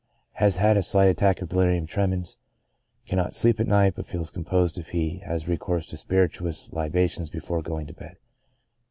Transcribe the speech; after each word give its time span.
Has 0.31 0.57
had 0.57 0.77
a 0.77 0.81
slight 0.81 1.09
attack 1.09 1.43
of 1.43 1.49
delirium 1.49 1.85
tremens. 1.85 2.37
Cannot 3.05 3.35
sleep 3.35 3.59
at 3.59 3.67
night, 3.67 3.93
but 3.95 4.07
feels 4.07 4.31
composed 4.31 4.79
if 4.79 4.89
he 4.89 5.19
has 5.19 5.47
recourse 5.47 5.85
to 5.91 5.95
spirituous 5.95 6.73
libations 6.73 7.29
before 7.29 7.61
going 7.61 7.85
to 7.85 7.93
bed. 7.93 8.17